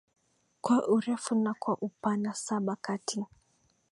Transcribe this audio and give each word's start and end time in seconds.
kwa 0.61 0.87
urefu 0.87 1.35
na 1.35 1.53
kwa 1.53 1.77
upana 1.77 2.33
Saba 2.33 2.75
kati 2.75 3.25